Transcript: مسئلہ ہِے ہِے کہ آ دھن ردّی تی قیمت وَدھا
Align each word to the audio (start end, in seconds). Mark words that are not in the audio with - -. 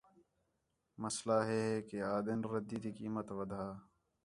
مسئلہ 1.03 1.37
ہِے 1.47 1.61
ہِے 1.69 1.81
کہ 1.87 1.97
آ 2.11 2.13
دھن 2.25 2.39
ردّی 2.51 2.77
تی 2.83 2.91
قیمت 2.99 3.27
وَدھا 3.37 3.65